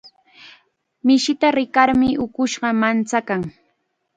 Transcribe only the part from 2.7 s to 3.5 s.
manchakan.